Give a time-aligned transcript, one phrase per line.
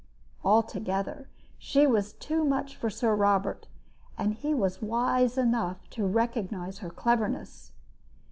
[0.43, 1.29] Altogether,
[1.59, 3.67] she was too much for Sir Robert,
[4.17, 7.71] and he was wise enough to recognize her cleverness.